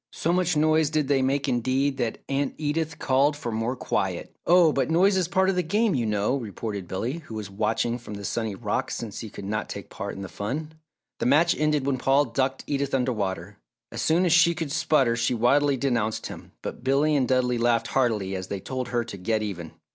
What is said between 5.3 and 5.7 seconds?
of the